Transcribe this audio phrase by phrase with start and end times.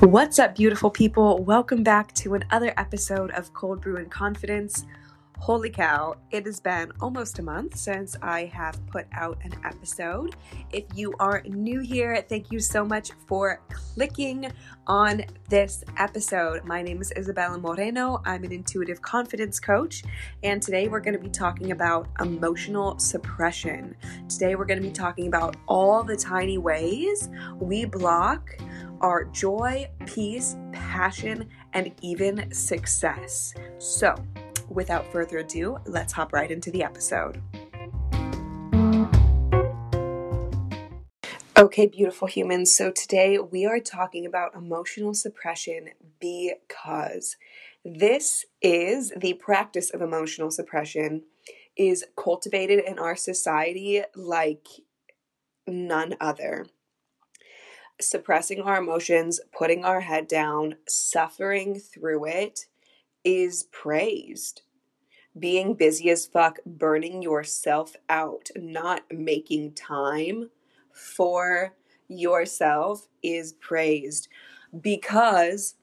[0.00, 1.42] What's up, beautiful people?
[1.42, 4.84] Welcome back to another episode of Cold Brew and Confidence.
[5.38, 10.36] Holy cow, it has been almost a month since I have put out an episode.
[10.70, 14.52] If you are new here, thank you so much for clicking
[14.86, 16.64] on this episode.
[16.64, 18.20] My name is Isabella Moreno.
[18.26, 20.02] I'm an intuitive confidence coach,
[20.42, 23.96] and today we're going to be talking about emotional suppression.
[24.28, 28.58] Today we're going to be talking about all the tiny ways we block
[29.00, 33.54] our joy, peace, passion, and even success.
[33.78, 34.14] So,
[34.68, 37.42] without further ado, let's hop right into the episode.
[41.58, 42.76] Okay, beautiful humans.
[42.76, 45.88] So today we are talking about emotional suppression
[46.20, 47.36] because
[47.82, 51.22] this is the practice of emotional suppression
[51.74, 54.66] is cultivated in our society like
[55.66, 56.66] none other
[58.00, 62.66] suppressing our emotions, putting our head down, suffering through it
[63.24, 64.62] is praised.
[65.38, 70.50] Being busy as fuck, burning yourself out, not making time
[70.92, 71.74] for
[72.08, 74.28] yourself is praised
[74.80, 75.74] because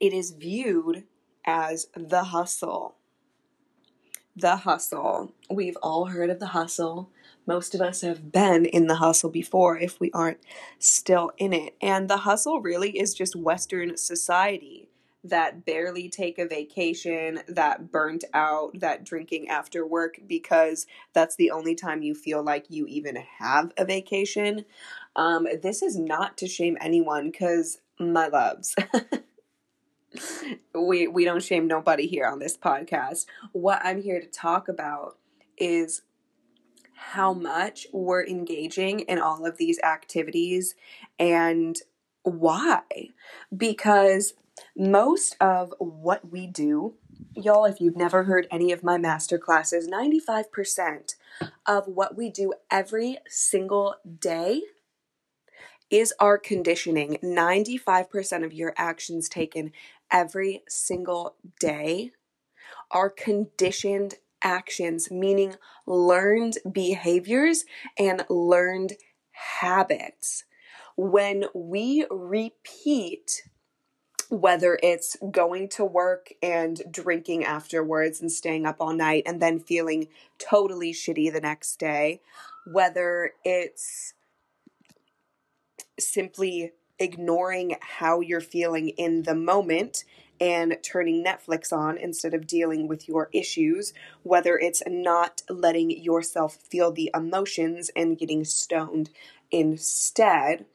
[0.00, 1.04] it is viewed
[1.46, 2.96] as the hustle.
[4.36, 5.34] The hustle.
[5.50, 7.10] We've all heard of the hustle.
[7.48, 10.40] Most of us have been in the hustle before if we aren't
[10.78, 11.76] still in it.
[11.80, 14.90] And the hustle really is just Western society
[15.24, 21.50] that barely take a vacation, that burnt out, that drinking after work because that's the
[21.50, 24.66] only time you feel like you even have a vacation.
[25.16, 28.76] Um, this is not to shame anyone because my loves.
[30.74, 33.24] we we don't shame nobody here on this podcast.
[33.52, 35.16] What I'm here to talk about
[35.56, 36.02] is
[36.98, 40.74] how much we're engaging in all of these activities
[41.18, 41.78] and
[42.22, 42.82] why.
[43.56, 44.34] Because
[44.76, 46.94] most of what we do,
[47.34, 51.14] y'all, if you've never heard any of my master classes, 95%
[51.66, 54.62] of what we do every single day
[55.90, 57.16] is our conditioning.
[57.22, 59.72] 95% of your actions taken
[60.10, 62.10] every single day
[62.90, 65.54] are conditioned actions, meaning
[65.86, 67.64] learned behaviors
[67.98, 68.94] and learned
[69.32, 70.44] habits.
[70.96, 73.42] When we repeat,
[74.30, 79.58] whether it's going to work and drinking afterwards and staying up all night and then
[79.58, 82.20] feeling totally shitty the next day,
[82.66, 84.12] whether it's
[85.98, 90.04] simply ignoring how you're feeling in the moment
[90.40, 96.56] and turning Netflix on instead of dealing with your issues, whether it's not letting yourself
[96.56, 99.10] feel the emotions and getting stoned
[99.50, 100.66] instead.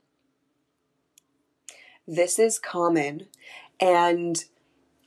[2.08, 3.28] This is common
[3.80, 4.44] and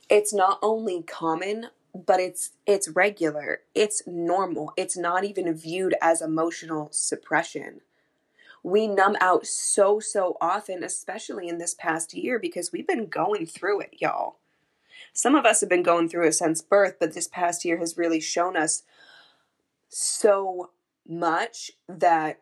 [0.09, 1.67] it's not only common
[2.05, 3.61] but it's it's regular.
[3.73, 4.71] It's normal.
[4.77, 7.81] It's not even viewed as emotional suppression.
[8.61, 13.45] We numb out so so often especially in this past year because we've been going
[13.45, 14.37] through it y'all
[15.17, 17.97] some of us have been going through it since birth, but this past year has
[17.97, 18.83] really shown us
[19.89, 20.69] so
[21.07, 22.39] much that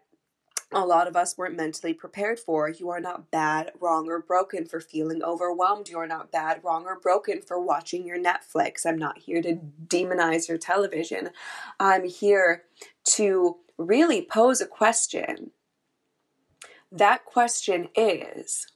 [0.74, 2.68] a lot of us weren't mentally prepared for.
[2.68, 5.88] You are not bad, wrong, or broken for feeling overwhelmed.
[5.88, 8.86] You are not bad, wrong, or broken for watching your Netflix.
[8.86, 9.56] I'm not here to
[9.88, 11.30] demonize your television.
[11.80, 12.64] I'm here
[13.12, 15.52] to really pose a question.
[16.92, 18.68] That question is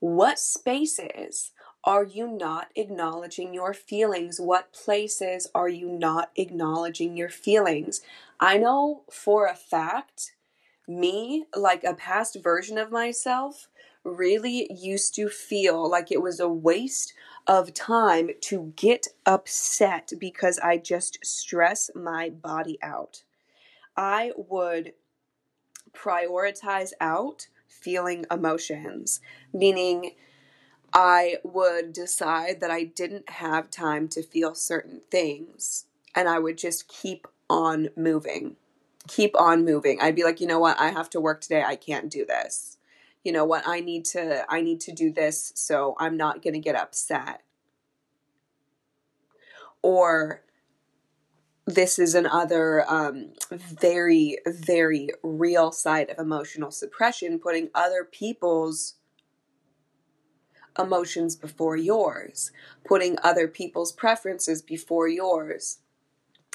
[0.00, 1.52] what spaces
[1.88, 4.38] are you not acknowledging your feelings?
[4.38, 8.02] What places are you not acknowledging your feelings?
[8.38, 10.34] I know for a fact,
[10.86, 13.68] me, like a past version of myself,
[14.04, 17.14] really used to feel like it was a waste
[17.46, 23.22] of time to get upset because I just stress my body out.
[23.96, 24.92] I would
[25.96, 29.22] prioritize out feeling emotions,
[29.54, 30.12] meaning
[30.92, 36.58] I would decide that I didn't have time to feel certain things and I would
[36.58, 38.56] just keep on moving.
[39.06, 40.00] Keep on moving.
[40.00, 40.78] I'd be like, "You know what?
[40.78, 41.62] I have to work today.
[41.62, 42.78] I can't do this."
[43.24, 43.62] You know what?
[43.66, 47.42] I need to I need to do this so I'm not going to get upset.
[49.82, 50.42] Or
[51.66, 58.94] this is another um, very, very real side of emotional suppression, putting other people's
[60.78, 62.52] emotions before yours,
[62.84, 65.78] putting other people's preferences before yours,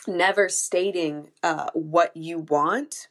[0.08, 3.08] never stating uh, what you want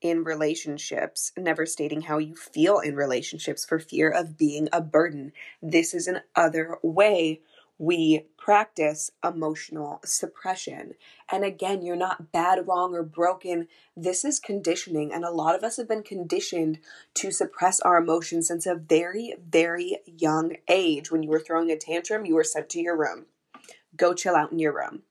[0.00, 5.32] in relationships, never stating how you feel in relationships for fear of being a burden.
[5.60, 7.40] This is an other way
[7.78, 10.94] we practice emotional suppression.
[11.30, 13.68] And again, you're not bad, wrong, or broken.
[13.96, 15.12] This is conditioning.
[15.12, 16.80] And a lot of us have been conditioned
[17.14, 21.12] to suppress our emotions since a very, very young age.
[21.12, 23.26] When you were throwing a tantrum, you were sent to your room.
[23.96, 25.02] Go chill out in your room.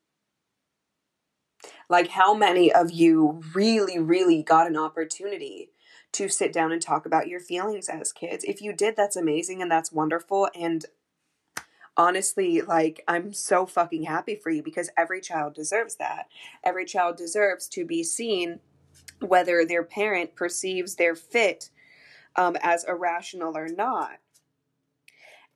[1.89, 5.71] Like, how many of you really, really got an opportunity
[6.13, 8.43] to sit down and talk about your feelings as kids?
[8.43, 10.49] If you did, that's amazing and that's wonderful.
[10.53, 10.85] And
[11.97, 16.27] honestly, like, I'm so fucking happy for you because every child deserves that.
[16.63, 18.59] Every child deserves to be seen,
[19.19, 21.71] whether their parent perceives their fit
[22.35, 24.19] um, as irrational or not.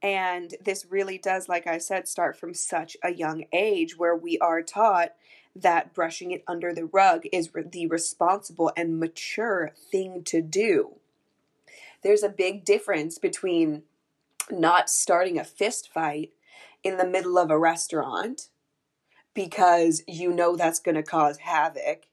[0.01, 4.39] And this really does, like I said, start from such a young age where we
[4.39, 5.13] are taught
[5.55, 10.95] that brushing it under the rug is the responsible and mature thing to do.
[12.01, 13.83] There's a big difference between
[14.51, 16.31] not starting a fist fight
[16.83, 18.49] in the middle of a restaurant
[19.33, 22.03] because you know that's going to cause havoc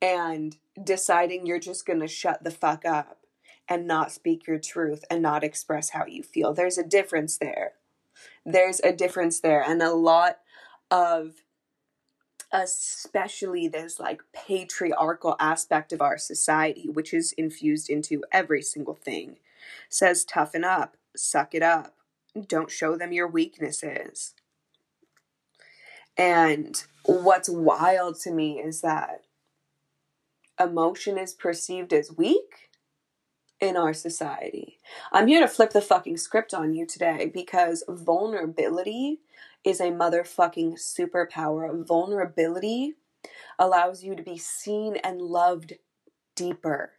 [0.00, 3.18] and deciding you're just going to shut the fuck up
[3.68, 6.52] and not speak your truth and not express how you feel.
[6.52, 7.72] There's a difference there.
[8.44, 9.62] There's a difference there.
[9.62, 10.38] And a lot
[10.90, 11.34] of
[12.52, 19.36] especially this like patriarchal aspect of our society, which is infused into every single thing,
[19.88, 21.94] says toughen up, suck it up,
[22.48, 24.34] don't show them your weaknesses.
[26.16, 29.22] And what's wild to me is that
[30.58, 32.70] emotion is perceived as weak
[33.60, 34.78] in our society.
[35.12, 39.20] I'm here to flip the fucking script on you today because vulnerability
[39.64, 41.86] is a motherfucking superpower.
[41.86, 42.94] Vulnerability
[43.58, 45.74] allows you to be seen and loved
[46.34, 46.92] deeper.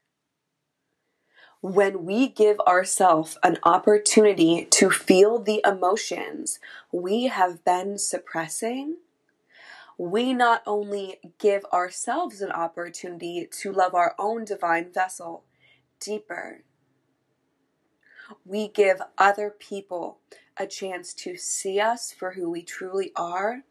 [1.67, 6.59] When we give ourselves an opportunity to feel the emotions
[6.93, 8.99] we have been suppressing,
[9.97, 15.43] we not only give ourselves an opportunity to love our own divine vessel
[15.99, 16.63] deeper,
[18.45, 20.19] we give other people
[20.55, 23.63] a chance to see us for who we truly are.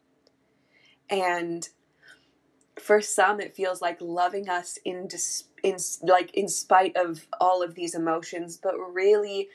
[1.09, 1.67] And
[2.79, 7.63] for some, it feels like loving us in, dis- in like in spite of all
[7.63, 9.49] of these emotions, but really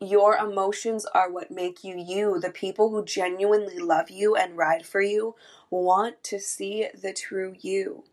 [0.00, 2.38] your emotions are what make you you.
[2.40, 5.34] The people who genuinely love you and ride for you
[5.70, 8.04] want to see the true you.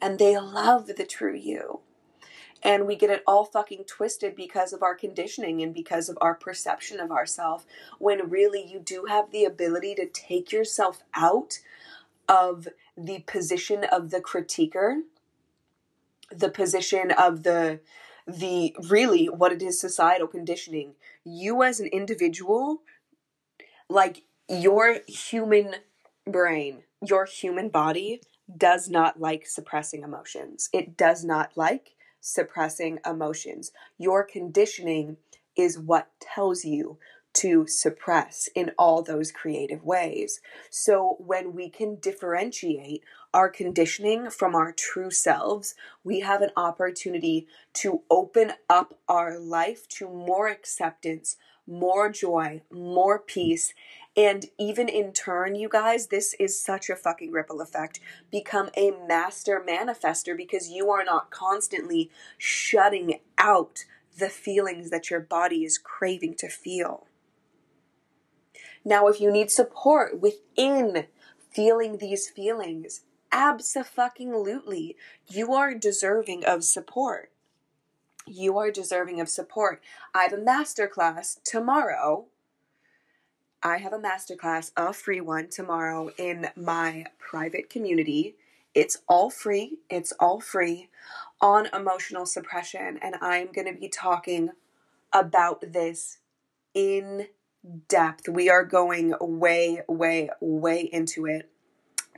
[0.00, 1.80] And they love the true you
[2.64, 6.34] and we get it all fucking twisted because of our conditioning and because of our
[6.34, 7.66] perception of ourselves
[7.98, 11.60] when really you do have the ability to take yourself out
[12.28, 15.00] of the position of the critiquer
[16.30, 17.80] the position of the
[18.26, 20.94] the really what it is societal conditioning
[21.24, 22.82] you as an individual
[23.88, 25.74] like your human
[26.26, 28.20] brain your human body
[28.56, 31.94] does not like suppressing emotions it does not like
[32.24, 33.70] suppressing emotions.
[33.98, 35.18] Your conditioning
[35.56, 36.98] is what tells you
[37.34, 40.40] to suppress in all those creative ways.
[40.70, 43.02] So, when we can differentiate
[43.32, 49.88] our conditioning from our true selves, we have an opportunity to open up our life
[49.88, 51.36] to more acceptance,
[51.66, 53.74] more joy, more peace,
[54.16, 57.98] and even in turn, you guys, this is such a fucking ripple effect.
[58.30, 63.84] Become a master manifester because you are not constantly shutting out
[64.16, 67.06] the feelings that your body is craving to feel.
[68.84, 71.06] Now, if you need support within
[71.50, 74.96] feeling these feelings, absolutely,
[75.28, 77.30] you are deserving of support.
[78.26, 79.82] You are deserving of support.
[80.14, 82.26] I have a masterclass tomorrow
[83.66, 88.36] I have a masterclass, a free one tomorrow in my private community.
[88.74, 89.78] It's all free.
[89.88, 90.90] It's all free
[91.40, 92.98] on emotional suppression.
[93.00, 94.50] And I'm going to be talking
[95.14, 96.18] about this
[96.74, 97.28] in
[97.88, 98.28] depth.
[98.28, 101.50] We are going way, way, way into it.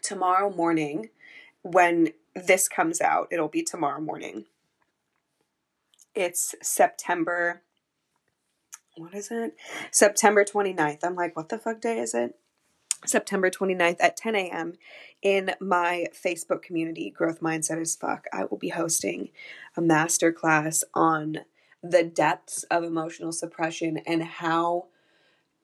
[0.02, 1.10] Tomorrow morning,
[1.62, 4.44] when this comes out, it'll be tomorrow morning.
[6.14, 7.62] It's September
[8.96, 9.54] what is it?
[9.90, 11.00] September 29th.
[11.04, 12.34] I'm like, what the fuck day is it?
[13.04, 14.72] September 29th at 10 a.m.
[15.20, 18.26] in my Facebook community, Growth Mindset as Fuck.
[18.32, 19.28] I will be hosting
[19.76, 21.40] a masterclass on
[21.82, 24.86] the depths of emotional suppression and how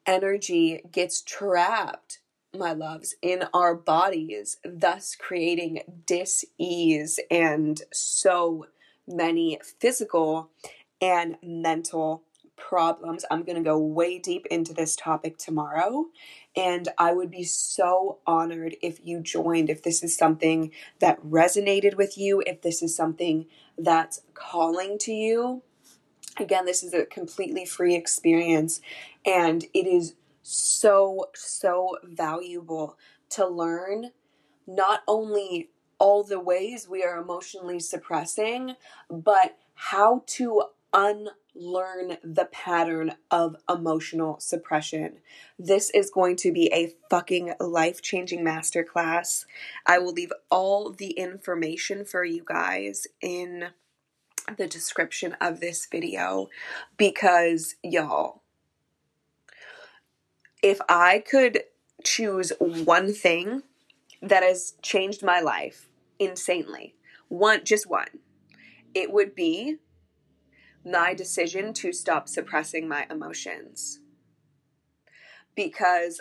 [0.07, 2.21] energy gets trapped
[2.55, 8.67] my loves, in our bodies, thus creating dis ease and so
[9.07, 10.51] many physical
[11.01, 12.23] and mental
[12.57, 13.25] problems.
[13.31, 16.07] I'm going to go way deep into this topic tomorrow.
[16.55, 21.97] And I would be so honored if you joined, if this is something that resonated
[21.97, 23.47] with you, if this is something
[23.79, 25.63] that's calling to you.
[26.43, 28.81] Again, this is a completely free experience,
[29.25, 32.99] and it is so, so valuable
[33.31, 34.11] to learn
[34.67, 35.71] not only
[36.01, 38.75] all the ways we are emotionally suppressing,
[39.09, 45.19] but how to unlearn the pattern of emotional suppression.
[45.61, 49.45] This is going to be a fucking life changing masterclass.
[49.87, 53.69] I will leave all the information for you guys in
[54.57, 56.49] the description of this video
[56.97, 58.43] because, y'all,
[60.63, 61.65] if I could
[62.05, 63.63] choose one thing
[64.21, 66.95] that has changed my life insanely,
[67.29, 68.21] one, just one,
[68.95, 69.77] it would be
[70.85, 74.01] my decision to stop suppressing my emotions.
[75.55, 76.21] Because,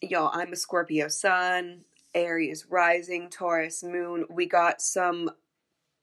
[0.00, 1.84] y'all, I'm a Scorpio sun,
[2.14, 4.24] Aries rising, Taurus moon.
[4.30, 5.30] We got some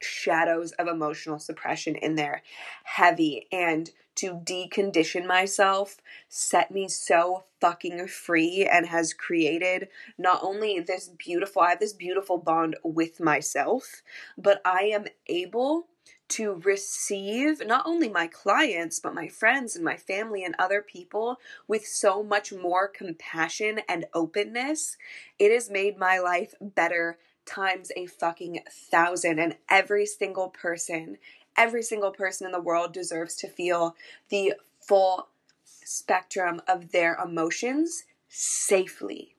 [0.03, 2.41] shadows of emotional suppression in there
[2.83, 5.98] heavy and to decondition myself
[6.29, 11.93] set me so fucking free and has created not only this beautiful I have this
[11.93, 14.03] beautiful bond with myself
[14.38, 15.88] but I am able
[16.29, 21.38] to receive not only my clients, but my friends and my family and other people
[21.67, 24.98] with so much more compassion and openness.
[25.38, 29.39] It has made my life better times a fucking thousand.
[29.39, 31.17] And every single person,
[31.57, 33.95] every single person in the world deserves to feel
[34.29, 35.29] the full
[35.63, 39.35] spectrum of their emotions safely.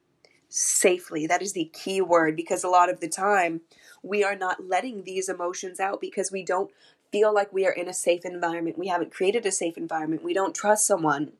[0.48, 1.26] Safely.
[1.26, 3.62] That is the key word because a lot of the time
[4.02, 6.70] we are not letting these emotions out because we don't
[7.10, 8.78] feel like we are in a safe environment.
[8.78, 10.24] We haven't created a safe environment.
[10.24, 11.32] We don't trust someone,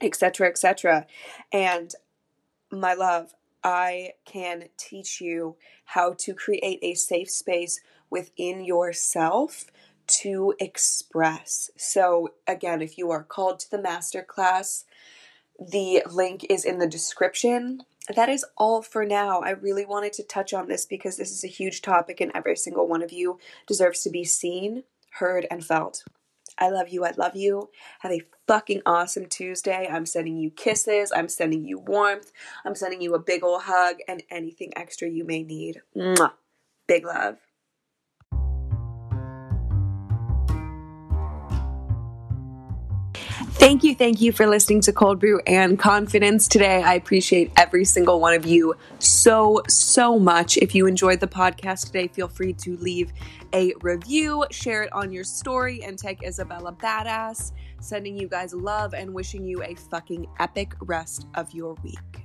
[0.00, 1.06] etc., etc.
[1.52, 1.94] And
[2.70, 9.66] my love, I can teach you how to create a safe space within yourself
[10.06, 11.70] to express.
[11.76, 14.84] So, again, if you are called to the masterclass,
[15.58, 17.82] the link is in the description.
[18.14, 19.40] That is all for now.
[19.40, 22.56] I really wanted to touch on this because this is a huge topic, and every
[22.56, 26.04] single one of you deserves to be seen, heard, and felt.
[26.58, 27.04] I love you.
[27.04, 27.70] I love you.
[28.00, 29.88] Have a fucking awesome Tuesday.
[29.90, 31.12] I'm sending you kisses.
[31.14, 32.32] I'm sending you warmth.
[32.64, 35.82] I'm sending you a big ol' hug and anything extra you may need.
[35.96, 36.32] Mwah.
[36.86, 37.38] Big love.
[43.54, 46.82] Thank you, thank you for listening to Cold Brew and Confidence today.
[46.82, 50.56] I appreciate every single one of you so, so much.
[50.56, 53.12] If you enjoyed the podcast today, feel free to leave
[53.52, 57.52] a review, share it on your story, and tag Isabella Badass.
[57.80, 62.21] Sending you guys love and wishing you a fucking epic rest of your week.